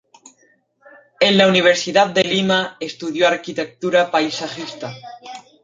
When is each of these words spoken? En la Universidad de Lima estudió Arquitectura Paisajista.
En 1.19 1.37
la 1.37 1.47
Universidad 1.47 2.07
de 2.09 2.23
Lima 2.23 2.75
estudió 2.79 3.27
Arquitectura 3.27 4.09
Paisajista. 4.09 4.91